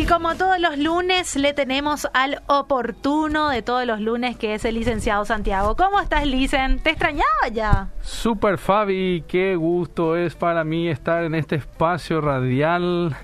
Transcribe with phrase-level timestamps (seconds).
[0.00, 4.64] Y como todos los lunes, le tenemos al oportuno de todos los lunes, que es
[4.64, 5.76] el licenciado Santiago.
[5.76, 6.78] ¿Cómo estás, Licen?
[6.78, 7.90] ¿Te extrañaba ya?
[8.00, 13.14] Super Fabi, qué gusto es para mí estar en este espacio radial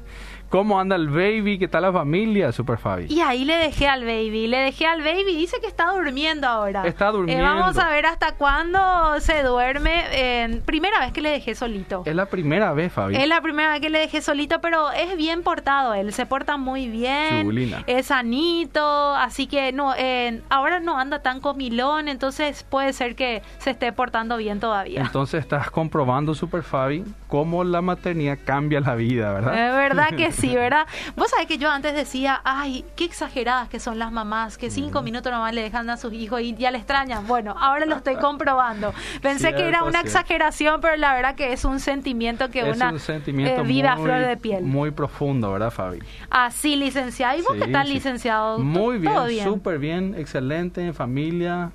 [0.48, 1.58] ¿Cómo anda el baby?
[1.58, 3.06] ¿Qué tal la familia, Super Fabi?
[3.08, 6.87] Y ahí le dejé al baby, le dejé al baby, dice que está durmiendo ahora.
[6.87, 7.44] Está durmiendo.
[7.44, 10.62] Eh, vamos a ver hasta cuándo se duerme.
[10.65, 12.03] primera vez que le dejé solito.
[12.06, 13.17] Es la primera vez, Fabi.
[13.17, 16.56] Es la primera vez que le dejé solito, pero es bien portado él, se porta
[16.56, 17.42] muy bien.
[17.42, 17.83] Chulina.
[17.87, 19.93] Es sanito, así que no,
[20.49, 25.02] ahora no anda tan comilón, entonces puede ser que se esté portando bien todavía.
[25.02, 29.69] Entonces estás comprobando, Super Fabi, cómo la maternidad cambia la vida, ¿verdad?
[29.69, 30.87] Es verdad que sí, ¿verdad?
[31.17, 35.03] Vos sabés que yo antes decía, ay, qué exageradas que son las mamás, que cinco
[35.03, 37.27] minutos nomás le dejan a sus hijos y ya le extrañan.
[37.27, 38.93] Bueno, ahora lo estoy comprobando.
[39.23, 43.01] Pensé que era una exageración, pero la verdad que es un sentimiento que una un
[43.01, 44.65] sentimiento eh, vida flor de piel.
[44.65, 46.01] Muy profundo, ¿verdad, Fabi?
[46.30, 47.39] Así, licenciado.
[47.39, 48.59] ¿Y vos qué tal, licenciado?
[48.59, 51.71] Muy bien, súper bien, excelente, en familia,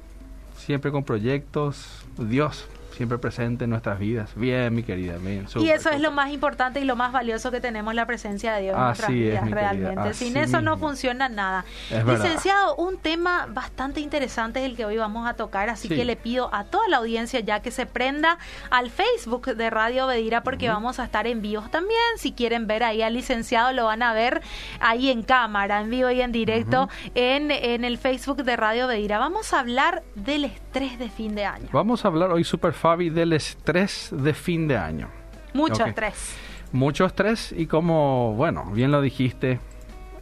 [0.56, 2.06] siempre con proyectos.
[2.18, 2.68] Dios,
[3.02, 4.30] siempre presente en nuestras vidas.
[4.36, 5.18] Bien, mi querida.
[5.18, 8.54] Bien, y eso es lo más importante y lo más valioso que tenemos, la presencia
[8.54, 10.14] de Dios en nuestras vidas, realmente.
[10.14, 11.66] Sin eso no funciona nada.
[12.06, 16.16] Licenciado, un tema bastante interesante es el que hoy vamos a tocar, así que le
[16.16, 18.38] pido a toda la audiencia ya que se prenda
[18.70, 22.00] al Facebook de Radio Bedira porque vamos a estar en vivo también.
[22.18, 24.44] Si quieren ver ahí al licenciado, lo van a ver
[24.80, 29.18] ahí en cámara, en vivo y en directo en, en el Facebook de Radio Bedira.
[29.18, 31.68] Vamos a hablar del estrés de fin de año.
[31.74, 35.10] Vamos a hablar hoy super fácil del estrés de fin de año.
[35.54, 36.34] Mucho estrés.
[36.72, 39.60] Mucho estrés y como, bueno, bien lo dijiste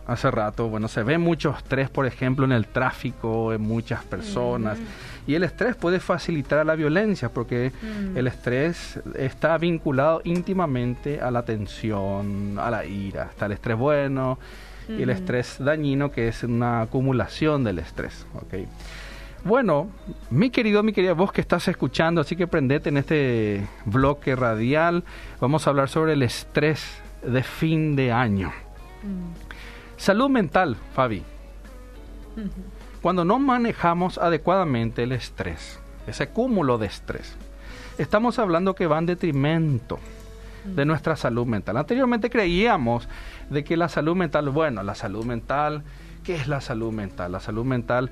[0.08, 4.80] hace rato, bueno, se ve mucho estrés, por ejemplo, en el tráfico, en muchas personas.
[5.28, 8.18] Y el estrés puede facilitar la violencia porque mm.
[8.18, 13.28] el estrés está vinculado íntimamente a la tensión, a la ira.
[13.30, 14.40] Está el estrés bueno
[14.88, 18.26] y el estrés dañino que es una acumulación del estrés.
[18.34, 18.66] ¿okay?
[19.44, 19.90] Bueno,
[20.30, 25.06] mi querido, mi querida, vos que estás escuchando, así que prendete en este bloque radial.
[25.40, 28.50] Vamos a hablar sobre el estrés de fin de año.
[29.02, 29.98] Mm.
[29.98, 31.24] Salud mental, Fabi.
[33.02, 37.38] Cuando no manejamos adecuadamente el estrés, ese cúmulo de estrés,
[37.98, 40.00] estamos hablando que va en detrimento
[40.66, 40.88] de mm.
[40.88, 41.78] nuestra salud mental.
[41.78, 43.08] Anteriormente creíamos
[43.50, 45.84] de que la salud mental, bueno, la salud mental,
[46.26, 47.32] ¿qué es la salud mental?
[47.32, 48.12] La salud mental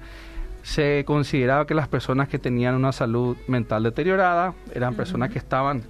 [0.67, 5.83] se consideraba que las personas que tenían una salud mental deteriorada eran personas que estaban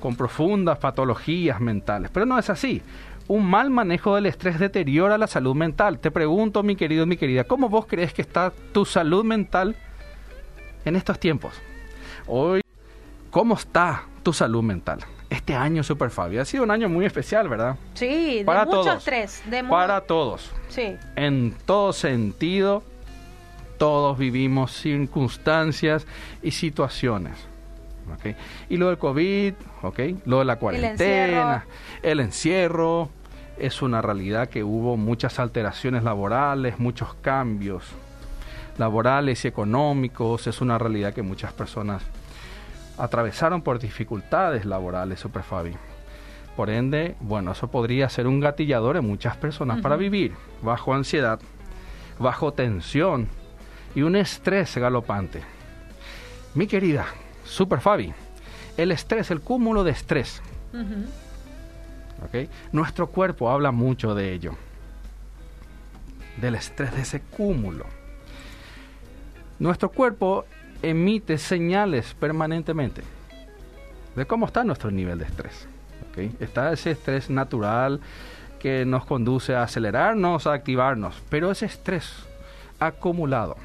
[0.00, 2.10] con profundas patologías mentales.
[2.10, 2.80] Pero no es así.
[3.28, 5.98] Un mal manejo del estrés deteriora la salud mental.
[5.98, 9.76] Te pregunto, mi querido, mi querida, ¿cómo vos crees que está tu salud mental
[10.86, 11.52] en estos tiempos?
[12.26, 12.62] Hoy,
[13.30, 15.00] ¿cómo está tu salud mental?
[15.28, 17.76] Este año, Super Fabio, ha sido un año muy especial, ¿verdad?
[17.92, 19.42] Sí, de para mucho todos, estrés.
[19.50, 20.50] De para todos.
[20.70, 20.96] Sí.
[21.14, 22.82] En todo sentido,
[23.78, 26.06] todos vivimos circunstancias
[26.42, 27.48] y situaciones.
[28.68, 30.18] Y lo del COVID, ¿okay?
[30.26, 31.66] lo de la cuarentena,
[32.02, 33.08] el encierro.
[33.58, 37.84] es una realidad que hubo muchas alteraciones laborales, muchos cambios
[38.78, 42.02] laborales y económicos, es una realidad que muchas personas
[42.98, 45.74] atravesaron por dificultades laborales, Super Fabi.
[46.56, 51.40] Por ende, bueno, eso podría ser un gatillador en muchas personas para vivir bajo ansiedad,
[52.18, 53.28] bajo tensión,
[53.94, 55.42] y un estrés galopante.
[56.54, 57.06] Mi querida,
[57.44, 58.12] Super Fabi,
[58.76, 60.42] el estrés, el cúmulo de estrés.
[62.72, 64.54] Nuestro cuerpo habla mucho de ello,
[66.40, 67.86] del estrés, de ese cúmulo.
[69.58, 70.44] Nuestro cuerpo
[70.82, 73.02] emite señales permanentemente
[74.16, 75.68] de cómo está nuestro nivel de estrés.
[76.40, 78.00] Está ese estrés natural
[78.58, 82.12] que nos conduce a acelerarnos, a activarnos, pero ese estrés
[82.80, 83.56] acumulado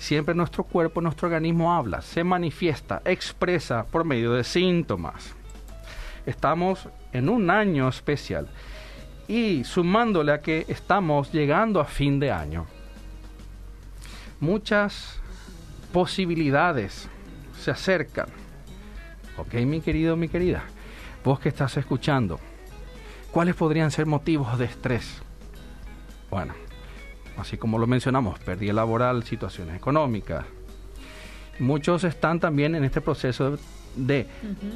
[0.00, 5.34] siempre nuestro cuerpo, nuestro organismo habla, se manifiesta, expresa por medio de síntomas.
[6.24, 8.48] Estamos en un año especial
[9.28, 12.66] y sumándole a que estamos llegando a fin de año,
[14.40, 15.20] muchas
[15.92, 17.08] posibilidades
[17.58, 18.28] se acercan.
[19.36, 20.64] Ok, mi querido, mi querida,
[21.22, 22.40] vos que estás escuchando,
[23.30, 25.22] ¿cuáles podrían ser motivos de estrés?
[26.30, 26.54] Bueno,
[27.40, 30.44] así como lo mencionamos, pérdida laboral, situaciones económicas.
[31.58, 33.58] Muchos están también en este proceso
[33.96, 34.26] de,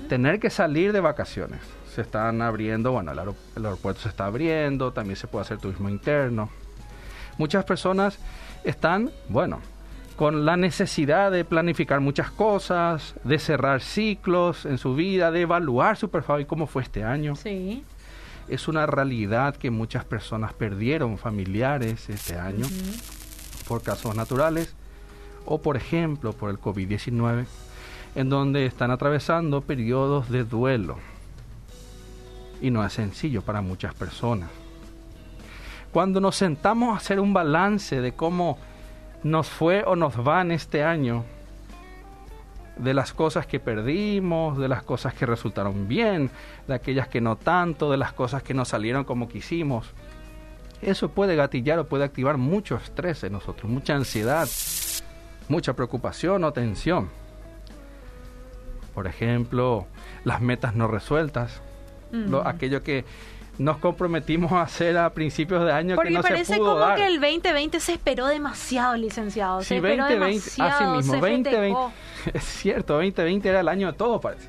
[0.08, 1.60] tener que salir de vacaciones.
[1.94, 6.50] Se están abriendo, bueno, el, aeropuerto se está abriendo, también se puede hacer turismo interno.
[7.38, 8.18] Muchas personas
[8.64, 9.60] están, bueno,
[10.16, 15.96] con la necesidad de planificar muchas cosas, de cerrar ciclos en su vida, de evaluar
[15.96, 17.34] su perfil y cómo fue este año.
[17.36, 17.84] Sí.
[18.48, 22.66] Es una realidad que muchas personas perdieron familiares este año
[23.66, 24.74] por casos naturales
[25.46, 27.46] o por ejemplo por el COVID-19,
[28.14, 30.96] en donde están atravesando periodos de duelo.
[32.60, 34.50] Y no es sencillo para muchas personas.
[35.92, 38.58] Cuando nos sentamos a hacer un balance de cómo
[39.22, 41.24] nos fue o nos va en este año,
[42.76, 46.30] de las cosas que perdimos, de las cosas que resultaron bien,
[46.66, 49.92] de aquellas que no tanto, de las cosas que no salieron como quisimos.
[50.82, 54.48] Eso puede gatillar o puede activar mucho estrés en nosotros, mucha ansiedad,
[55.48, 57.08] mucha preocupación o tensión.
[58.94, 59.86] Por ejemplo,
[60.24, 61.62] las metas no resueltas,
[62.44, 63.04] aquello que
[63.58, 67.20] nos comprometimos a hacer a principios de año que no se pudo como que el
[67.20, 69.62] 2020 se esperó demasiado, licenciado.
[69.62, 71.76] Sí, 2020, así mismo, 2020,
[72.34, 74.48] es cierto, 2020 era el año de todo, parece.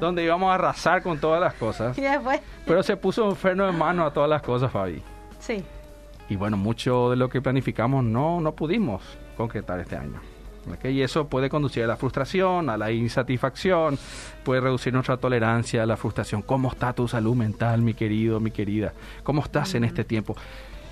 [0.00, 1.96] Donde íbamos a arrasar con todas las cosas.
[2.66, 5.02] Pero se puso un freno de mano a todas las cosas, Fabi.
[5.38, 5.62] Sí.
[6.28, 9.02] Y bueno, mucho de lo que planificamos no, no pudimos
[9.36, 10.20] concretar este año.
[10.84, 13.98] Y eso puede conducir a la frustración, a la insatisfacción,
[14.44, 16.42] puede reducir nuestra tolerancia a la frustración.
[16.42, 18.92] ¿Cómo está tu salud mental, mi querido, mi querida?
[19.22, 20.36] ¿Cómo estás en este tiempo?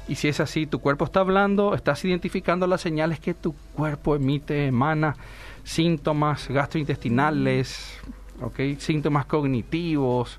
[0.08, 4.17] Y si es así, tu cuerpo está hablando, estás identificando las señales que tu cuerpo
[4.17, 5.14] emite, emana,
[5.62, 8.00] síntomas gastrointestinales,
[8.43, 8.76] ¿okay?
[8.76, 10.38] síntomas cognitivos,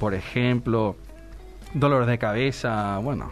[0.00, 0.96] por ejemplo,
[1.72, 3.30] dolor de cabeza, bueno,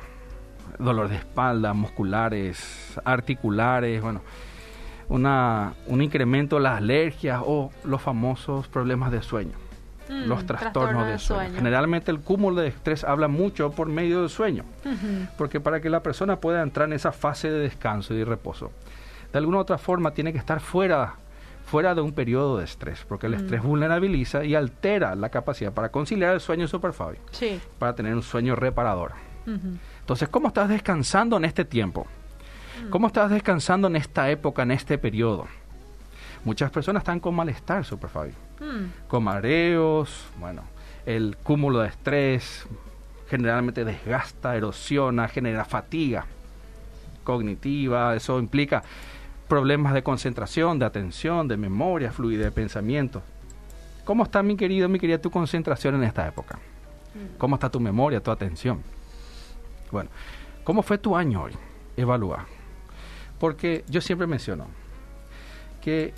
[0.79, 4.21] dolor de espalda, musculares, articulares, bueno,
[5.13, 9.53] una, un incremento de las alergias o los famosos problemas de sueño,
[10.09, 11.55] mm, los trastornos de, sueño.
[11.55, 14.65] Generalmente el cúmulo de estrés habla mucho por medio del sueño,
[15.37, 18.73] porque para que la persona pueda entrar en esa fase de descanso y reposo,
[19.31, 21.17] de alguna u otra forma tiene que estar fuera
[21.67, 23.37] fuera de un periodo de estrés, porque el mm.
[23.37, 26.67] estrés vulnerabiliza y altera la capacidad para conciliar el sueño
[27.31, 27.61] sí.
[27.79, 29.13] para tener un sueño reparador.
[30.01, 32.07] Entonces, ¿cómo estás descansando en este tiempo?
[32.91, 35.47] ¿Cómo estás descansando en esta época, en este periodo?
[36.45, 38.35] Muchas personas están con malestar, Super Fabio.
[38.61, 39.09] Mm.
[39.09, 40.63] Con mareos, bueno,
[41.07, 42.67] el cúmulo de estrés
[43.29, 46.27] generalmente desgasta, erosiona, genera fatiga
[47.23, 48.83] cognitiva, eso implica
[49.49, 53.23] problemas de concentración, de atención, de memoria, fluidez de pensamiento.
[54.05, 56.59] ¿Cómo está mi querido, mi querida, tu concentración en esta época?
[57.15, 57.39] Mm.
[57.39, 58.83] ¿Cómo está tu memoria, tu atención?
[59.91, 60.11] Bueno,
[60.65, 61.53] ¿cómo fue tu año hoy?
[61.97, 62.47] Evalúa.
[63.43, 64.69] Porque yo siempre menciono
[65.81, 66.15] que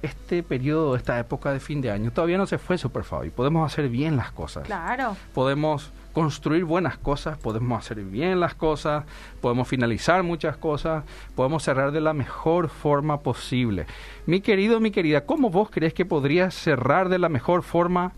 [0.00, 3.70] este periodo, esta época de fin de año, todavía no se fue super y podemos
[3.70, 4.64] hacer bien las cosas.
[4.64, 5.18] Claro.
[5.34, 9.04] Podemos construir buenas cosas, podemos hacer bien las cosas,
[9.42, 11.04] podemos finalizar muchas cosas,
[11.34, 13.84] podemos cerrar de la mejor forma posible.
[14.24, 18.12] Mi querido, mi querida, ¿cómo vos crees que podrías cerrar de la mejor forma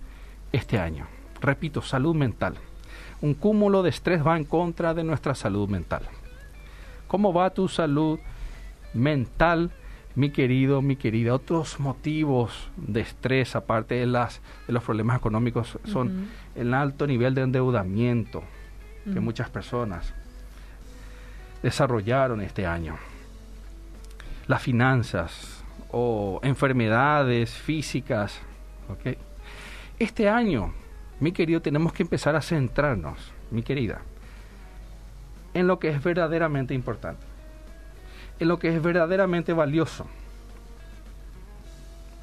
[0.52, 1.08] este año?
[1.40, 2.54] Repito, salud mental.
[3.20, 6.08] Un cúmulo de estrés va en contra de nuestra salud mental.
[7.12, 8.19] ¿Cómo va tu salud
[8.94, 9.70] mental,
[10.14, 11.35] mi querido, mi querida?
[11.35, 17.35] Otros motivos de estrés, aparte de, las, de los problemas económicos, son el alto nivel
[17.35, 18.43] de endeudamiento
[19.05, 20.14] que muchas personas
[21.62, 22.97] desarrollaron este año.
[24.47, 28.41] Las finanzas o enfermedades físicas.
[29.99, 30.73] Este año,
[31.20, 34.00] mi querido, tenemos que empezar a centrarnos, mi querida,
[35.54, 37.24] en lo que es verdaderamente importante,
[38.38, 40.06] en lo que es verdaderamente valioso.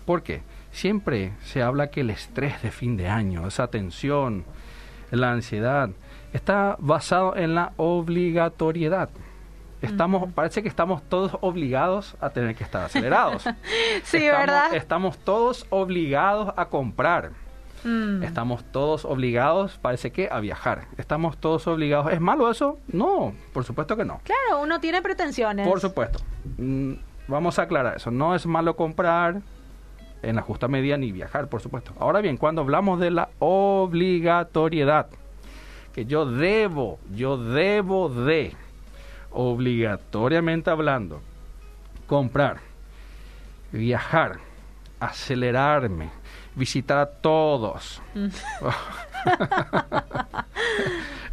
[0.06, 0.42] ¿Por qué?
[0.72, 4.46] Siempre se habla que el estrés de fin de año, esa tensión,
[5.12, 5.90] la ansiedad,
[6.34, 9.10] está basado en la obligatoriedad.
[9.82, 13.46] Estamos, parece que estamos todos obligados a tener que estar acelerados.
[14.04, 14.74] sí, ¿verdad?
[14.74, 17.32] Estamos todos obligados a comprar.
[17.84, 18.24] Mm.
[18.24, 20.88] Estamos todos obligados, parece que, a viajar.
[20.98, 22.12] Estamos todos obligados.
[22.12, 22.78] ¿Es malo eso?
[22.88, 24.22] No, por supuesto que no.
[24.24, 25.68] Claro, uno tiene pretensiones.
[25.68, 26.20] Por supuesto.
[26.58, 26.94] Mm,
[27.28, 28.12] vamos a aclarar eso.
[28.12, 29.42] No es malo comprar
[30.22, 31.94] en la justa medida ni viajar, por supuesto.
[32.00, 35.08] Ahora bien, cuando hablamos de la obligatoriedad,
[35.94, 38.54] que yo debo, yo debo de,
[39.32, 41.22] obligatoriamente hablando,
[42.08, 42.58] comprar,
[43.72, 44.40] viajar,
[45.00, 46.10] acelerarme,
[46.60, 48.02] visitar a todos.
[48.14, 48.28] Mm.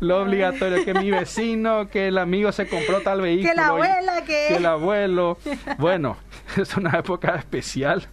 [0.01, 3.51] Lo obligatorio, que mi vecino, que el amigo se compró tal vehículo.
[3.51, 4.47] Que la abuela, que...
[4.49, 5.39] Que el abuelo.
[5.79, 6.17] Bueno,
[6.57, 8.07] es una época especial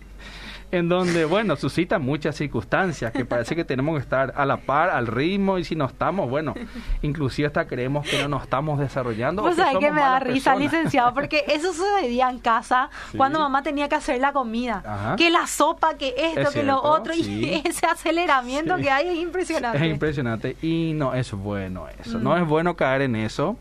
[0.73, 4.89] en donde, bueno, suscita muchas circunstancias que parece que tenemos que estar a la par,
[4.89, 6.55] al ritmo, y si no estamos, bueno,
[7.03, 9.43] inclusive hasta creemos que no nos estamos desarrollando.
[9.43, 13.87] Pues que, que me da risa, licenciado, porque eso sucedía en casa cuando mamá tenía
[13.87, 18.75] que hacer la comida, que la sopa, que esto, que lo otro, y ese aceleramiento
[18.77, 19.77] que hay es impresionante.
[19.77, 23.57] Es impresionante y no es bueno eso, no es bueno caer en eso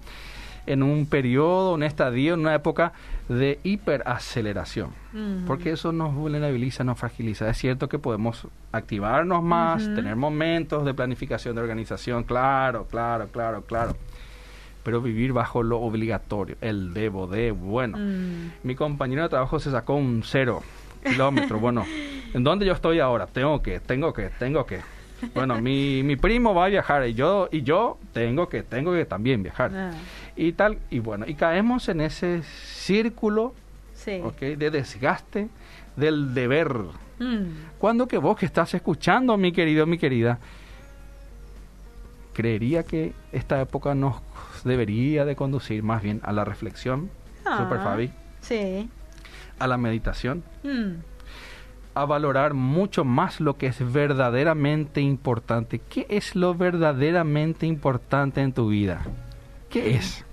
[0.67, 2.93] en un periodo, un estadio, en una época
[3.33, 4.91] de hiperaceleración,
[5.47, 7.49] porque eso nos vulnerabiliza, nos fragiliza.
[7.49, 13.63] Es cierto que podemos activarnos más, tener momentos de planificación, de organización, claro, claro, claro,
[13.63, 13.97] claro,
[14.83, 18.53] pero vivir bajo lo obligatorio, el debo de, bueno, mm.
[18.63, 20.63] mi compañero de trabajo se sacó un cero
[21.05, 21.85] kilómetro, bueno,
[22.35, 23.27] ¿en dónde yo estoy ahora?
[23.27, 24.81] Tengo que, tengo que, tengo que.
[25.35, 29.05] Bueno, mi, mi primo va a viajar y yo, y yo tengo que, tengo que
[29.05, 29.71] también viajar.
[29.75, 29.93] Ah
[30.37, 33.55] y tal, y bueno, y caemos en ese círculo
[34.41, 35.49] de desgaste
[35.97, 36.75] del deber.
[37.19, 37.79] Mm.
[37.79, 40.39] Cuando que vos que estás escuchando, mi querido, mi querida,
[42.33, 44.23] creería que esta época nos
[44.65, 47.11] debería de conducir más bien a la reflexión,
[47.43, 48.11] Super ah, Fabi,
[48.41, 48.89] sí.
[49.59, 51.12] a la meditación, mm.
[51.95, 55.79] A valorar mucho más lo que es verdaderamente importante.
[55.79, 59.03] ¿Qué es lo verdaderamente importante en tu vida?
[59.69, 60.25] ¿Qué es?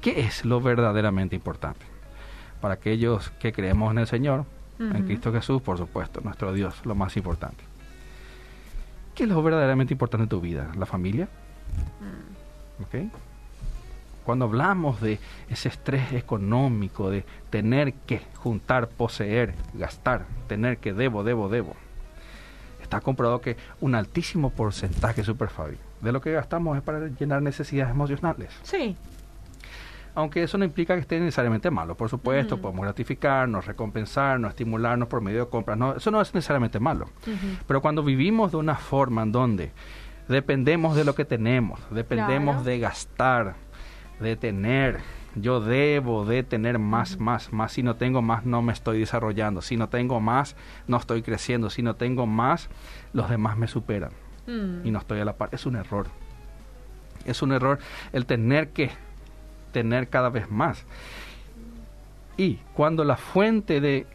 [0.00, 1.84] ¿Qué es lo verdaderamente importante?
[2.60, 4.44] Para aquellos que creemos en el Señor,
[4.78, 7.62] en Cristo Jesús, por supuesto, nuestro Dios, lo más importante.
[9.14, 10.70] ¿Qué es lo verdaderamente importante en tu vida?
[10.78, 11.28] ¿La familia?
[12.00, 13.29] Mm.
[14.24, 21.24] Cuando hablamos de ese estrés económico, de tener que juntar, poseer, gastar, tener que debo,
[21.24, 21.74] debo, debo,
[22.82, 27.40] está comprobado que un altísimo porcentaje, Super Fabi, de lo que gastamos es para llenar
[27.40, 28.50] necesidades emocionales.
[28.62, 28.96] Sí.
[30.14, 35.20] Aunque eso no implica que esté necesariamente malo, por supuesto, podemos gratificarnos, recompensarnos, estimularnos por
[35.20, 37.06] medio de compras, no, eso no es necesariamente malo.
[37.66, 39.72] Pero cuando vivimos de una forma en donde
[40.28, 43.54] dependemos de lo que tenemos, dependemos de gastar,
[44.20, 45.00] de tener,
[45.34, 47.72] yo debo de tener más, más, más.
[47.72, 49.62] Si no tengo más, no me estoy desarrollando.
[49.62, 51.70] Si no tengo más, no estoy creciendo.
[51.70, 52.68] Si no tengo más,
[53.12, 54.12] los demás me superan.
[54.46, 54.86] Mm.
[54.86, 55.50] Y no estoy a la par.
[55.52, 56.06] Es un error.
[57.24, 57.78] Es un error
[58.12, 58.90] el tener que
[59.72, 60.84] tener cada vez más.
[62.36, 64.06] Y cuando la fuente de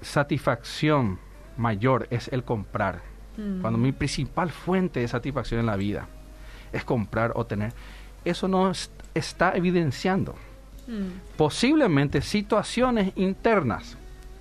[0.00, 1.18] satisfacción
[1.56, 3.02] mayor es el comprar,
[3.36, 3.60] mm.
[3.60, 6.08] cuando mi principal fuente de satisfacción en la vida
[6.72, 7.72] es comprar o tener,
[8.24, 10.34] eso nos está evidenciando
[10.86, 11.36] mm.
[11.36, 13.96] posiblemente situaciones internas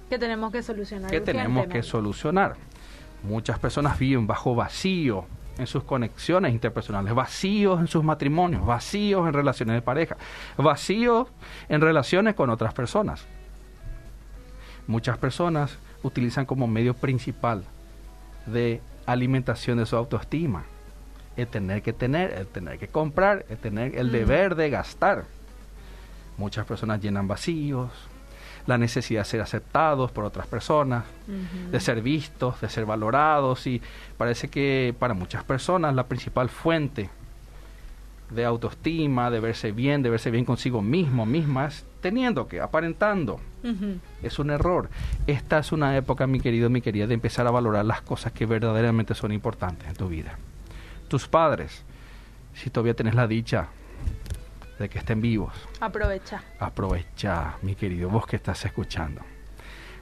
[0.09, 1.11] que tenemos que solucionar.
[1.11, 2.55] Que tenemos que solucionar.
[3.23, 5.25] Muchas personas viven bajo vacío,
[5.57, 10.15] en sus conexiones interpersonales, vacíos en sus matrimonios, vacíos en relaciones de pareja,
[10.55, 11.27] vacíos
[11.67, 13.25] en relaciones con otras personas.
[14.85, 17.63] Muchas personas utilizan como medio principal
[18.45, 20.63] de alimentación de su autoestima
[21.37, 24.11] el tener que tener, el tener que comprar, el tener el mm.
[24.11, 25.25] deber de gastar.
[26.37, 27.91] Muchas personas llenan vacíos,
[28.67, 31.05] la necesidad de ser aceptados por otras personas,
[31.71, 33.81] de ser vistos, de ser valorados y
[34.17, 37.09] parece que para muchas personas la principal fuente
[38.29, 43.39] de autoestima, de verse bien, de verse bien consigo mismo, mismas, teniendo que, aparentando.
[44.21, 44.89] Es un error.
[45.27, 48.45] Esta es una época, mi querido, mi querida, de empezar a valorar las cosas que
[48.45, 50.37] verdaderamente son importantes en tu vida.
[51.07, 51.83] Tus padres,
[52.53, 53.67] si todavía tienes la dicha
[54.77, 55.53] de que estén vivos.
[55.79, 56.43] Aprovecha.
[56.59, 59.21] Aprovecha, mi querido, vos que estás escuchando.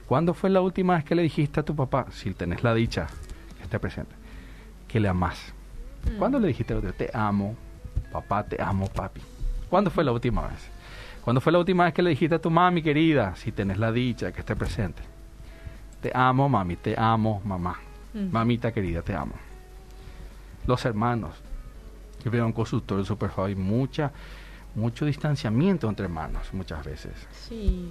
[0.06, 3.06] ¿Cuándo fue la última vez que le dijiste a tu papá, si tenés la dicha,
[3.56, 4.14] que esté presente,
[4.86, 5.52] que le amás?
[6.04, 6.18] Mm.
[6.18, 7.56] ¿Cuándo le dijiste, te amo,
[8.12, 9.20] papá, te amo, papi?
[9.68, 10.70] ¿Cuándo fue la última vez?
[11.24, 13.90] ¿Cuándo fue la última vez que le dijiste a tu mami querida, si tenés la
[13.90, 15.02] dicha, que esté presente?
[16.00, 17.76] Te amo, mami, te amo, mamá.
[18.14, 18.30] Mm.
[18.30, 19.45] Mamita querida, te amo.
[20.66, 21.34] Los hermanos.
[22.24, 24.12] Yo veo un consultorio super mucha
[24.76, 27.12] mucho distanciamiento entre hermanos muchas veces.
[27.32, 27.90] Sí.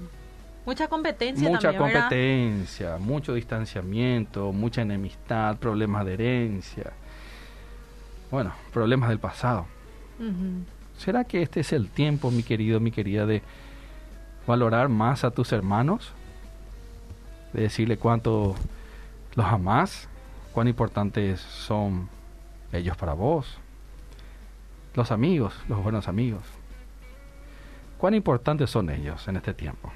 [0.66, 1.50] Mucha competencia.
[1.50, 6.94] Mucha competencia, mucho distanciamiento, mucha enemistad, problemas de herencia.
[8.32, 9.68] Bueno, problemas del pasado.
[10.98, 13.44] ¿Será que este es el tiempo, mi querido, mi querida, de
[14.48, 16.14] valorar más a tus hermanos?
[17.54, 18.56] De decirle cuánto
[19.36, 20.10] los amás,
[20.52, 22.10] cuán importantes son
[22.78, 23.58] ellos para vos.
[24.94, 26.44] Los amigos, los buenos amigos
[27.98, 29.92] cuán importantes son ellos en este tiempo.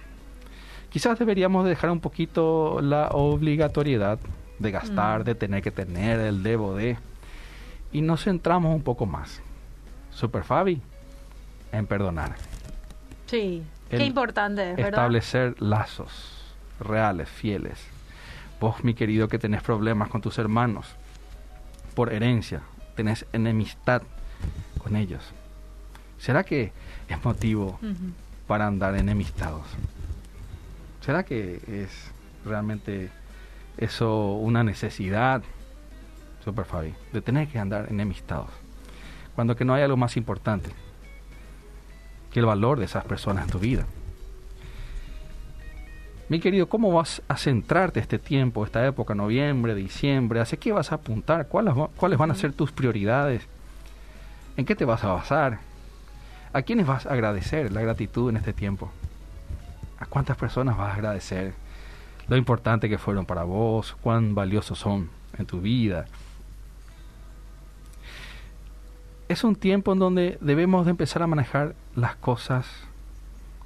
[0.90, 4.20] Quizás deberíamos dejar un poquito la obligatoriedad
[4.58, 5.24] de gastar, mm.
[5.26, 6.98] de tener que tener, el debo de,
[7.92, 9.42] y nos centramos un poco más.
[10.12, 10.82] Super Fabi,
[11.72, 12.36] en perdonar.
[13.28, 17.80] Sí, qué importante, Establecer lazos reales, fieles.
[18.60, 20.88] Vos, mi querido, que tenés problemas con tus hermanos
[22.00, 22.62] por herencia,
[22.96, 24.04] tenés enemistad
[24.82, 25.22] con ellos.
[26.18, 26.72] ¿Será que
[27.10, 27.78] es motivo
[28.48, 29.66] para andar enemistados?
[31.02, 32.10] ¿Será que es
[32.46, 33.10] realmente
[33.76, 35.44] eso una necesidad,
[36.42, 38.52] Super Fabi, de tener que andar enemistados?
[39.36, 40.70] Cuando que no hay algo más importante
[42.32, 43.86] que el valor de esas personas en tu vida.
[46.30, 50.40] Mi querido, ¿cómo vas a centrarte este tiempo, esta época, noviembre, diciembre?
[50.40, 51.48] ¿Hacia qué vas a apuntar?
[51.48, 53.48] ¿Cuáles, ¿Cuáles van a ser tus prioridades?
[54.56, 55.58] ¿En qué te vas a basar?
[56.54, 58.92] ¿A quiénes vas a agradecer la gratitud en este tiempo?
[59.98, 61.56] ¿A cuántas personas vas a agradecer
[62.28, 63.98] lo importante que fueron para vos?
[64.00, 66.06] ¿Cuán valiosos son en tu vida?
[69.28, 72.68] Es un tiempo en donde debemos de empezar a manejar las cosas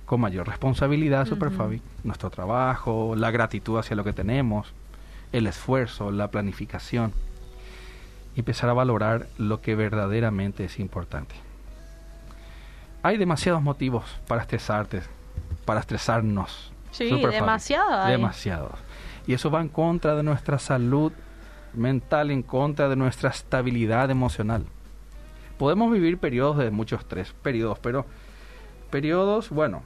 [0.05, 1.81] con mayor responsabilidad, Super Fabi.
[2.03, 4.73] Nuestro trabajo, la gratitud hacia lo que tenemos,
[5.31, 7.13] el esfuerzo, la planificación.
[8.35, 11.35] Y empezar a valorar lo que verdaderamente es importante.
[13.03, 15.01] Hay demasiados motivos para estresarte,
[15.65, 16.71] para estresarnos.
[16.91, 18.07] Sí, demasiado.
[18.07, 18.79] Demasiados.
[19.27, 21.11] Y eso va en contra de nuestra salud
[21.73, 24.65] mental, en contra de nuestra estabilidad emocional.
[25.57, 28.05] Podemos vivir periodos de muchos estrés, periodos, pero
[28.89, 29.81] periodos, bueno,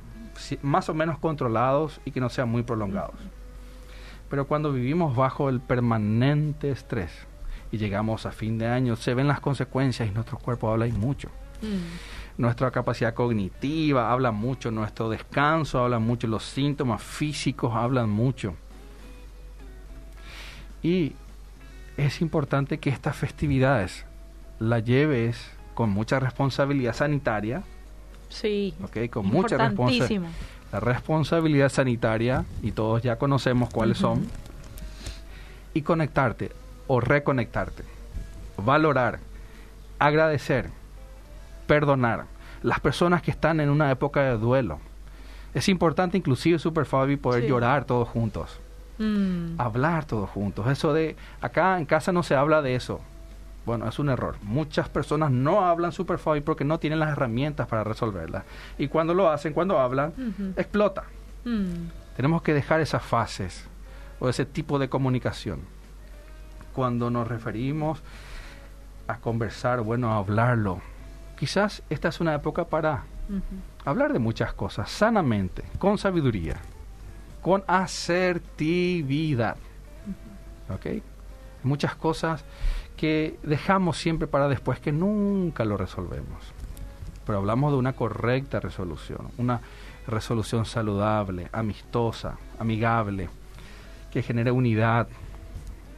[0.62, 3.16] más o menos controlados y que no sean muy prolongados.
[4.30, 7.12] Pero cuando vivimos bajo el permanente estrés
[7.72, 10.92] y llegamos a fin de año, se ven las consecuencias y nuestro cuerpo habla y
[10.92, 11.30] mucho.
[11.62, 12.42] Mm.
[12.42, 18.54] Nuestra capacidad cognitiva habla mucho, nuestro descanso habla mucho, los síntomas físicos hablan mucho.
[20.84, 21.14] Y
[21.98, 24.06] es importante que estas festividades
[24.60, 27.64] las lleves con mucha responsabilidad sanitaria,
[28.30, 28.74] Sí.
[28.84, 30.30] Okay, con mucha responsabilidad.
[30.72, 34.28] La responsabilidad sanitaria, y todos ya conocemos cuáles son.
[35.74, 36.52] Y conectarte
[36.88, 37.84] o reconectarte.
[38.58, 39.20] Valorar,
[40.00, 40.70] agradecer,
[41.68, 42.26] perdonar.
[42.64, 44.80] Las personas que están en una época de duelo.
[45.54, 48.60] Es importante inclusive, Super Fabi, poder llorar todos juntos.
[48.98, 49.60] Mm.
[49.60, 50.68] Hablar todos juntos.
[50.68, 53.00] Eso de, acá en casa no se habla de eso.
[53.68, 54.38] Bueno, es un error.
[54.44, 58.46] Muchas personas no hablan Superfabi porque no tienen las herramientas para resolverla.
[58.78, 60.14] Y cuando lo hacen, cuando hablan,
[60.56, 61.04] explota.
[61.44, 61.90] Mm.
[62.16, 63.66] Tenemos que dejar esas fases
[64.22, 65.60] o ese tipo de comunicación.
[66.74, 68.02] Cuando nos referimos
[69.06, 70.80] a conversar, bueno, a hablarlo.
[71.38, 73.04] Quizás esta es una época para
[73.84, 76.56] hablar de muchas cosas sanamente, con sabiduría,
[77.42, 79.58] con asertividad.
[80.70, 81.04] ¿Ok?
[81.64, 82.46] Muchas cosas
[82.98, 86.42] que dejamos siempre para después, que nunca lo resolvemos.
[87.26, 89.62] Pero hablamos de una correcta resolución, una
[90.08, 93.30] resolución saludable, amistosa, amigable,
[94.12, 95.08] que genere unidad,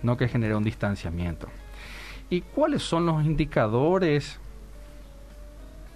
[0.03, 1.47] no que genere un distanciamiento.
[2.29, 4.39] ¿Y cuáles son los indicadores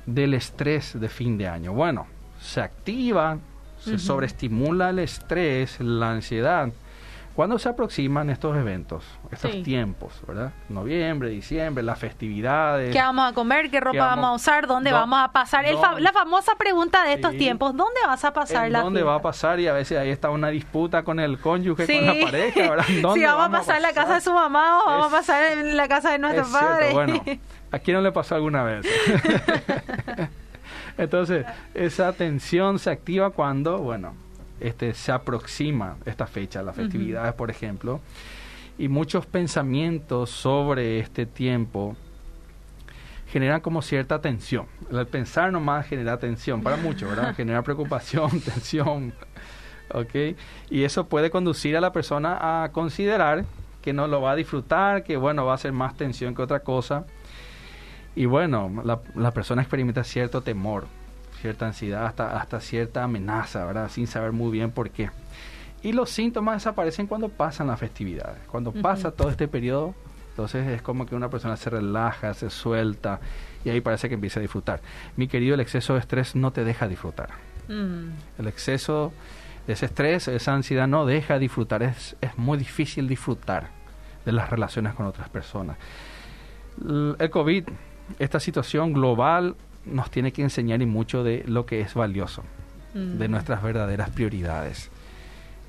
[0.06, 1.74] del estrés de fin de año?
[1.74, 2.08] Bueno,
[2.40, 3.38] se activa,
[3.80, 6.72] se sobreestimula el estrés, la ansiedad,
[7.36, 10.52] ¿Cuándo se aproximan estos eventos, estos tiempos, verdad?
[10.70, 12.94] Noviembre, diciembre, las festividades.
[12.94, 13.72] ¿Qué vamos a comer?
[13.72, 14.68] ¿Qué ropa vamos, a usar?
[14.68, 15.66] ¿Dónde vamos a pasar?
[16.00, 19.60] la famosa pregunta de estos tiempos, ¿dónde vas a pasar la ¿Dónde va a pasar?
[19.60, 22.86] Y a veces ahí está una disputa con el cónyuge, con la pareja, ¿verdad?
[23.02, 25.44] ¿Dónde si vamos, a pasar en la casa de su mamá o vamos a pasar
[25.54, 26.94] en la casa de nuestro padre.
[26.94, 27.24] Bueno,
[27.72, 28.86] ¿a quién no le pasó alguna vez?
[30.98, 34.14] Entonces, esa tensión se activa cuando, bueno,
[34.64, 38.00] este, se aproxima esta fecha, las festividades, por ejemplo,
[38.78, 41.96] y muchos pensamientos sobre este tiempo
[43.28, 44.66] generan como cierta tensión.
[44.90, 47.36] El pensar nomás genera tensión para muchos, ¿verdad?
[47.38, 49.14] Genera preocupación, tensión,
[49.92, 50.38] ¿ok?
[50.70, 53.46] Y eso puede conducir a la persona a considerar
[53.82, 56.62] que no lo va a disfrutar, que bueno, va a ser más tensión que otra
[56.62, 57.06] cosa.
[58.16, 60.88] Y bueno, la, la persona experimenta cierto temor
[61.44, 63.90] cierta ansiedad, hasta, hasta cierta amenaza, ¿verdad?
[63.90, 65.10] Sin saber muy bien por qué.
[65.82, 68.40] Y los síntomas desaparecen cuando pasan las festividades.
[68.48, 69.94] Cuando pasa todo este periodo,
[70.30, 73.20] entonces es como que una persona se relaja, se suelta
[73.66, 74.80] y ahí parece que empieza a disfrutar.
[75.18, 77.32] Mi querido, el exceso de estrés no te deja disfrutar.
[77.68, 78.40] Mm.
[78.40, 79.12] El exceso
[79.68, 81.84] de ese estrés, esa ansiedad no deja disfrutar.
[81.84, 83.68] Es, es muy difícil disfrutar
[84.24, 85.76] de las relaciones con otras personas.
[87.20, 87.66] El COVID,
[88.18, 92.44] esta situación global nos tiene que enseñar y mucho de lo que es valioso,
[92.94, 93.32] de mm.
[93.32, 94.90] nuestras verdaderas prioridades.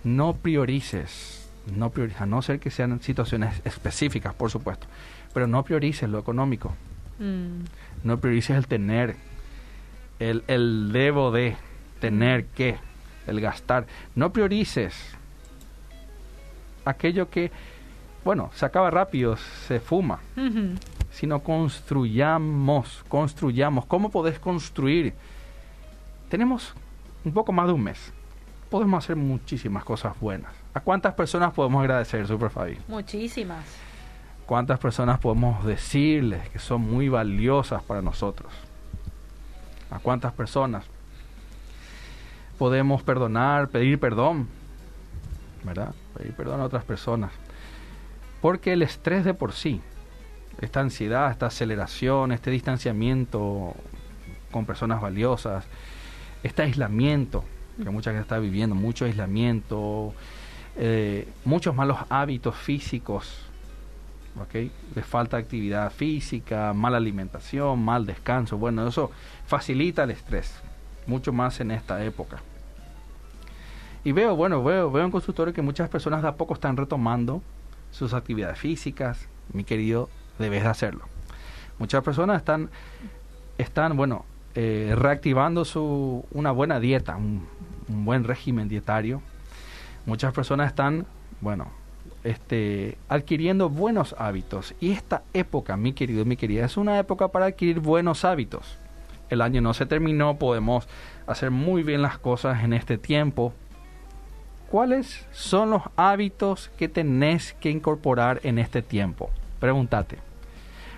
[0.04, 4.86] No priorices, no priorices, a no ser que sean situaciones específicas, por supuesto,
[5.32, 6.74] pero no priorices lo económico.
[7.18, 7.64] Mm.
[8.04, 9.16] No priorices el tener,
[10.18, 11.56] el, el debo de,
[12.00, 12.76] tener que,
[13.26, 13.86] el gastar.
[14.14, 14.94] No priorices
[16.84, 17.50] aquello que,
[18.24, 20.20] bueno, se acaba rápido, se fuma,
[21.14, 23.86] sino construyamos, construyamos.
[23.86, 25.14] ¿Cómo podés construir?
[26.28, 26.74] Tenemos
[27.24, 28.12] un poco más de un mes.
[28.68, 30.52] Podemos hacer muchísimas cosas buenas.
[30.74, 32.78] ¿A cuántas personas podemos agradecer, Super Fabi?
[32.88, 33.64] Muchísimas.
[34.44, 38.52] ¿Cuántas personas podemos decirles que son muy valiosas para nosotros?
[39.92, 40.84] ¿A cuántas personas
[42.58, 44.48] podemos perdonar, pedir perdón?
[45.62, 45.94] ¿Verdad?
[46.18, 47.30] Pedir perdón a otras personas.
[48.42, 49.80] Porque el estrés de por sí,
[50.60, 53.74] esta ansiedad, esta aceleración, este distanciamiento
[54.50, 55.64] con personas valiosas,
[56.42, 57.44] este aislamiento
[57.82, 60.14] que mucha gente está viviendo, mucho aislamiento,
[60.76, 63.46] eh, muchos malos hábitos físicos,
[64.40, 64.70] ¿okay?
[64.94, 69.10] de falta de actividad física, mala alimentación, mal descanso, bueno, eso
[69.46, 70.60] facilita el estrés,
[71.06, 72.38] mucho más en esta época.
[74.04, 77.42] Y veo, bueno, veo, veo en consultorio que muchas personas de a poco están retomando
[77.90, 81.04] sus actividades físicas, mi querido debes de hacerlo.
[81.78, 82.70] Muchas personas están,
[83.58, 87.46] están bueno, eh, reactivando su, una buena dieta, un,
[87.88, 89.20] buen régimen dietario.
[90.06, 91.06] Muchas personas están,
[91.40, 91.68] bueno,
[92.22, 94.74] este, adquiriendo buenos hábitos.
[94.80, 98.78] Y esta época, mi querido, mi querida, es una época para adquirir buenos hábitos.
[99.28, 100.86] El año no se terminó, podemos
[101.26, 103.52] hacer muy bien las cosas en este tiempo.
[104.70, 109.30] ¿Cuáles son los hábitos que tenés que incorporar en este tiempo?
[109.64, 110.18] Pregúntate.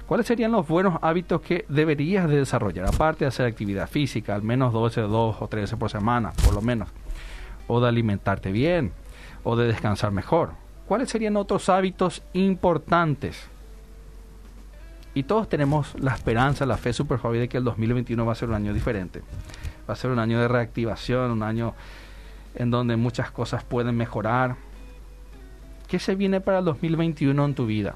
[0.08, 2.84] ¿Cuáles serían los buenos hábitos que deberías de desarrollar?
[2.84, 6.60] Aparte de hacer actividad física, al menos 12, 2 o 13 por semana, por lo
[6.60, 6.88] menos.
[7.68, 8.90] O de alimentarte bien,
[9.44, 10.50] o de descansar mejor.
[10.88, 13.46] ¿Cuáles serían otros hábitos importantes?
[15.14, 18.48] Y todos tenemos la esperanza, la fe super de que el 2021 va a ser
[18.48, 19.22] un año diferente.
[19.88, 21.74] Va a ser un año de reactivación, un año
[22.56, 24.56] en donde muchas cosas pueden mejorar.
[25.86, 27.94] ¿Qué se viene para el 2021 en tu vida?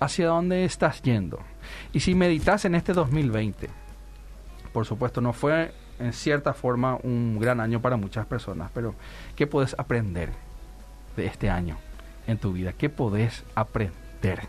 [0.00, 1.40] Hacia dónde estás yendo.
[1.92, 3.68] Y si meditas en este 2020,
[4.72, 8.94] por supuesto no fue en cierta forma un gran año para muchas personas, pero
[9.34, 10.30] ¿qué puedes aprender
[11.16, 11.78] de este año
[12.26, 12.72] en tu vida?
[12.72, 14.40] ¿Qué puedes aprender?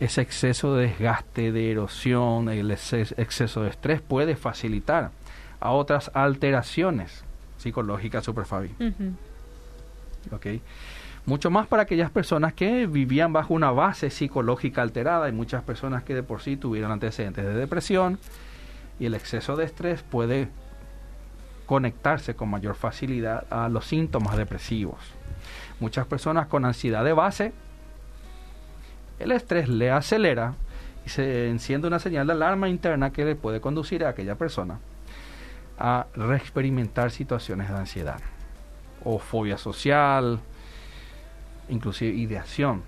[0.00, 5.10] Ese exceso de desgaste, de erosión, el exceso de estrés puede facilitar
[5.60, 7.24] a otras alteraciones
[7.56, 8.74] psicológicas, Super Fabi.
[11.28, 15.26] Mucho más para aquellas personas que vivían bajo una base psicológica alterada.
[15.26, 18.18] Hay muchas personas que de por sí tuvieron antecedentes de depresión
[18.98, 20.48] y el exceso de estrés puede
[21.66, 24.96] conectarse con mayor facilidad a los síntomas depresivos.
[25.80, 27.52] Muchas personas con ansiedad de base,
[29.18, 30.54] el estrés le acelera
[31.04, 34.78] y se enciende una señal de alarma interna que le puede conducir a aquella persona
[35.78, 38.20] a reexperimentar situaciones de ansiedad
[39.04, 40.40] o fobia social,
[41.68, 42.82] inclusive ideación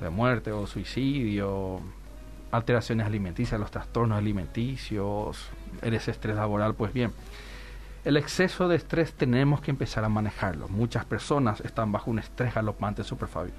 [0.00, 1.80] de muerte o suicidio,
[2.50, 5.48] alteraciones alimenticias, los trastornos alimenticios,
[5.82, 7.12] eres estrés laboral, pues bien,
[8.04, 10.68] el exceso de estrés tenemos que empezar a manejarlo.
[10.68, 13.52] Muchas personas están bajo un estrés galopante superfabio.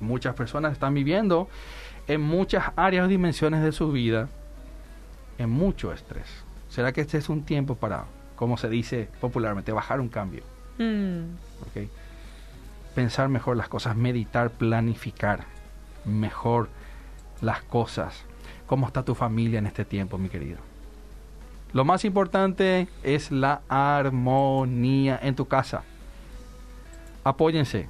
[0.00, 1.48] Muchas personas están viviendo
[2.06, 4.28] en muchas áreas o dimensiones de su vida
[5.38, 6.26] en mucho estrés.
[6.68, 8.04] ¿Será que este es un tiempo para,
[8.36, 10.42] como se dice popularmente, bajar un cambio?
[10.78, 11.34] Mm
[12.92, 15.44] pensar mejor las cosas, meditar, planificar
[16.04, 16.68] mejor
[17.40, 18.24] las cosas.
[18.66, 20.58] ¿Cómo está tu familia en este tiempo, mi querido?
[21.72, 25.82] Lo más importante es la armonía en tu casa.
[27.24, 27.88] Apóyense,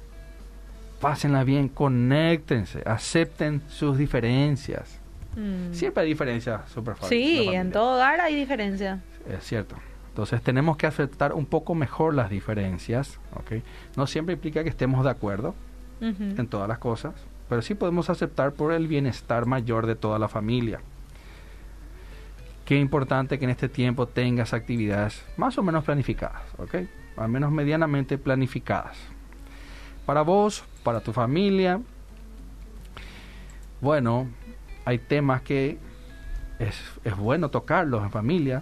[1.01, 4.99] pásenla bien, conéctense, acepten sus diferencias.
[5.35, 5.73] Mm.
[5.73, 8.99] Siempre hay diferencias súper Sí, en todo hogar hay diferencias.
[9.27, 9.75] Es cierto.
[10.13, 13.63] Entonces tenemos que aceptar un poco mejor las diferencias, ¿ok?
[13.97, 15.55] No siempre implica que estemos de acuerdo
[16.01, 17.15] en todas las cosas,
[17.49, 20.81] pero sí podemos aceptar por el bienestar mayor de toda la familia.
[22.65, 26.75] Qué importante que en este tiempo tengas actividades más o menos planificadas, ¿ok?
[27.17, 28.99] Al menos medianamente planificadas.
[30.05, 31.81] Para vos, para tu familia,
[33.81, 34.27] bueno,
[34.85, 35.79] hay temas que
[36.59, 38.61] es, es bueno tocarlos en familia,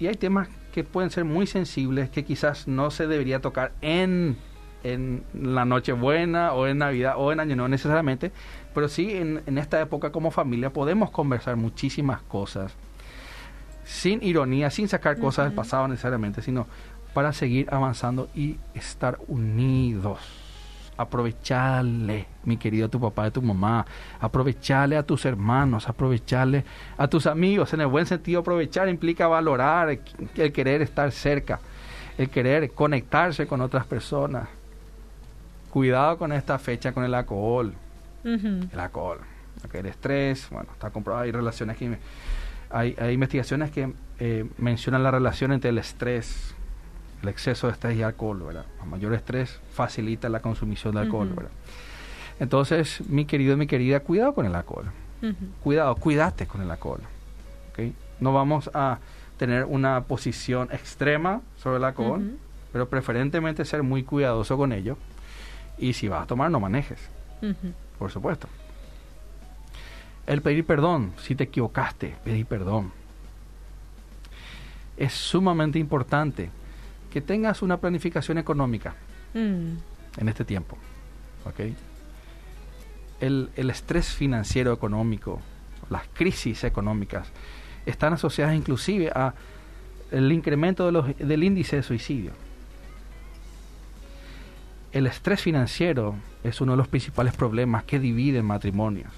[0.00, 4.38] y hay temas que pueden ser muy sensibles que quizás no se debería tocar en,
[4.82, 8.32] en la Nochebuena o en Navidad o en Año no necesariamente,
[8.74, 12.74] pero sí en, en esta época como familia podemos conversar muchísimas cosas.
[13.84, 16.66] Sin ironía, sin sacar cosas del pasado necesariamente, sino
[17.12, 20.39] para seguir avanzando y estar unidos
[21.00, 23.86] aprovecharle, mi querido, a tu papá, a tu mamá,
[24.20, 26.64] aprovecharle a tus hermanos, aprovecharle
[26.98, 29.98] a tus amigos, en el buen sentido aprovechar implica valorar,
[30.36, 31.58] el querer estar cerca,
[32.18, 34.46] el querer conectarse con otras personas,
[35.70, 37.72] cuidado con esta fecha con el alcohol.
[38.22, 39.20] El alcohol.
[39.72, 41.98] el estrés, bueno, está comprobado, hay relaciones que...
[42.72, 46.54] Hay, hay investigaciones que eh, mencionan la relación entre el estrés,
[47.22, 48.66] el exceso de estrés y alcohol, ¿verdad?
[48.80, 51.50] A mayor estrés facilita la consumición de alcohol, ¿verdad?
[52.38, 54.86] Entonces, mi querido y mi querida, cuidado con el alcohol.
[55.62, 57.00] Cuidado, cuídate con el alcohol.
[57.70, 57.94] ¿okay?
[58.20, 58.98] No vamos a
[59.36, 62.38] tener una posición extrema sobre el alcohol,
[62.72, 64.96] pero preferentemente ser muy cuidadoso con ello.
[65.78, 66.98] Y si vas a tomar, no manejes.
[67.98, 68.48] Por supuesto.
[70.26, 72.92] El pedir perdón, si te equivocaste, pedir perdón.
[74.96, 76.50] Es sumamente importante
[77.10, 78.94] que tengas una planificación económica
[79.34, 80.18] mm.
[80.18, 80.78] en este tiempo.
[81.44, 81.76] ¿okay?
[83.20, 85.40] El, el, estrés financiero económico,
[85.90, 87.28] las crisis económicas,
[87.84, 89.34] están asociadas inclusive a
[90.10, 92.32] el incremento de los, del índice de suicidio.
[94.92, 99.12] El estrés financiero es uno de los principales problemas que dividen matrimonios.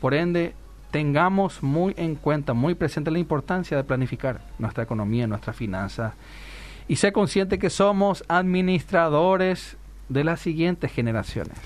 [0.00, 0.54] Por ende,
[0.96, 6.14] tengamos muy en cuenta, muy presente la importancia de planificar nuestra economía, nuestras finanzas
[6.88, 9.76] y ser consciente que somos administradores
[10.08, 11.58] de las siguientes generaciones.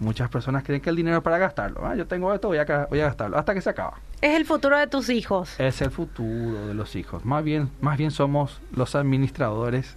[0.00, 1.86] Muchas personas creen que el dinero es para gastarlo.
[1.86, 1.94] ¿ah?
[1.94, 3.94] Yo tengo esto, voy a, voy a gastarlo hasta que se acaba.
[4.20, 5.58] Es el futuro de tus hijos.
[5.58, 7.24] Es el futuro de los hijos.
[7.24, 9.96] Más bien, más bien somos los administradores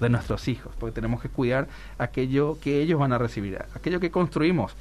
[0.00, 4.10] de nuestros hijos, porque tenemos que cuidar aquello que ellos van a recibir, aquello que
[4.10, 4.74] construimos.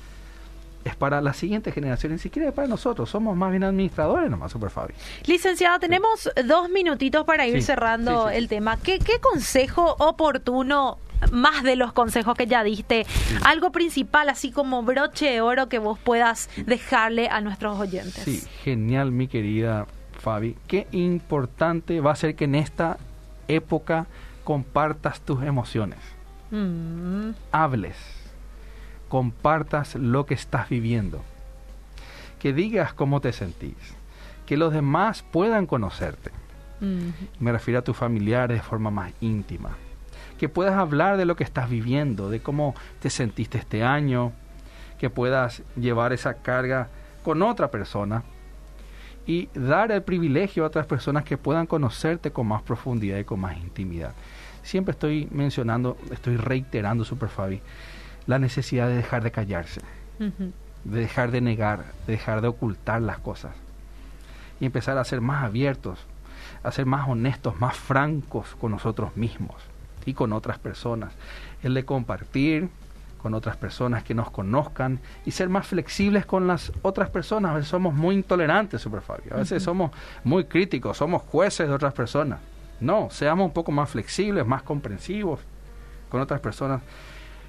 [0.88, 4.54] Es para la siguiente generación, ni siquiera es para nosotros, somos más bien administradores nomás,
[4.54, 4.94] Super Fabi.
[5.26, 8.78] Licenciado, tenemos dos minutitos para ir cerrando el tema.
[8.78, 11.00] ¿Qué, ¿Qué consejo oportuno
[11.32, 13.06] más de los consejos que ya diste,
[13.44, 18.24] algo principal, así como broche de oro que vos puedas dejarle a nuestros oyentes.
[18.24, 19.88] Sí, genial, mi querida
[20.20, 20.56] Fabi.
[20.68, 22.98] Qué importante va a ser que en esta
[23.48, 24.06] época
[24.44, 26.00] compartas tus emociones.
[26.52, 27.32] Mm.
[27.52, 28.17] Hables.
[29.10, 31.22] Compartas lo que estás viviendo.
[32.40, 33.76] Que digas cómo te sentís.
[34.46, 36.32] Que los demás puedan conocerte.
[37.40, 39.72] Me refiero a tus familiares de forma más íntima.
[40.38, 44.32] Que puedas hablar de lo que estás viviendo, de cómo te sentiste este año.
[45.00, 46.90] Que puedas llevar esa carga
[47.24, 48.24] con otra persona
[49.26, 53.42] y dar el privilegio a otras personas que puedan conocerte con más profundidad y con
[53.42, 54.14] más intimidad
[54.68, 57.62] siempre estoy mencionando, estoy reiterando, Super Fabi,
[58.28, 59.82] la necesidad de dejar de callarse,
[60.20, 63.54] de dejar de negar, de dejar de ocultar las cosas
[64.60, 66.00] y empezar a ser más abiertos,
[66.64, 69.56] a ser más honestos, más francos con nosotros mismos
[70.06, 71.14] y con otras personas.
[71.64, 72.70] El de compartir
[73.18, 77.52] con otras personas que nos conozcan y ser más flexibles con las otras personas.
[77.52, 79.30] A veces somos muy intolerantes, Super Fabi.
[79.32, 79.92] A veces somos
[80.24, 82.40] muy críticos, somos jueces de otras personas.
[82.80, 85.40] No, seamos un poco más flexibles, más comprensivos
[86.10, 86.82] con otras personas.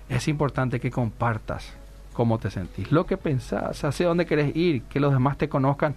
[0.09, 1.75] Es importante que compartas
[2.13, 5.95] cómo te sentís, lo que pensás, hacia dónde querés ir, que los demás te conozcan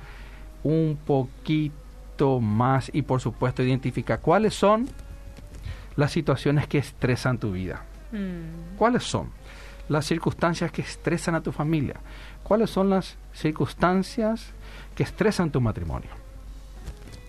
[0.63, 4.87] un poquito más y por supuesto identifica cuáles son
[5.95, 7.83] las situaciones que estresan tu vida.
[8.11, 8.77] Mm.
[8.77, 9.29] ¿Cuáles son
[9.89, 11.95] las circunstancias que estresan a tu familia?
[12.43, 14.51] ¿Cuáles son las circunstancias
[14.95, 16.09] que estresan tu matrimonio?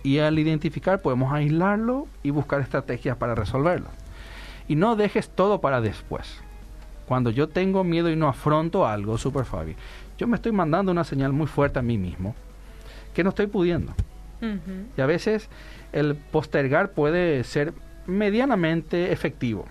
[0.02, 3.88] Y al identificar podemos aislarlo y buscar estrategias para resolverlo.
[4.68, 6.42] Y no dejes todo para después.
[7.12, 9.76] Cuando yo tengo miedo y no afronto algo, Super Fabi,
[10.16, 12.34] yo me estoy mandando una señal muy fuerte a mí mismo
[13.12, 13.92] que no estoy pudiendo.
[14.96, 15.50] Y a veces
[15.92, 17.74] el postergar puede ser
[18.06, 19.66] medianamente efectivo.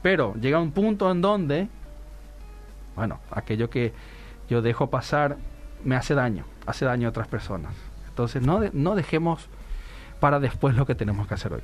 [0.00, 1.66] Pero llega un punto en donde,
[2.94, 3.92] bueno, aquello que
[4.48, 5.36] yo dejo pasar
[5.82, 7.74] me hace daño, hace daño a otras personas.
[8.10, 9.48] Entonces no, no dejemos
[10.20, 11.62] para después lo que tenemos que hacer hoy.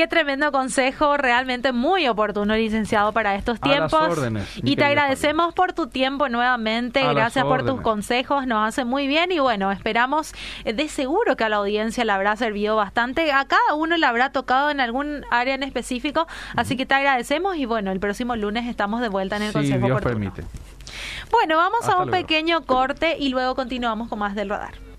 [0.00, 4.18] Qué tremendo consejo, realmente muy oportuno, licenciado, para estos tiempos.
[4.56, 9.30] y te agradecemos por tu tiempo nuevamente, gracias por tus consejos, nos hace muy bien.
[9.30, 10.32] Y bueno, esperamos
[10.64, 14.06] eh, de seguro que a la audiencia le habrá servido bastante, a cada uno le
[14.06, 18.36] habrá tocado en algún área en específico, así que te agradecemos y bueno, el próximo
[18.36, 20.44] lunes estamos de vuelta en el Consejo Dios permite.
[21.30, 24.89] Bueno, vamos a un pequeño corte y luego continuamos con más del radar.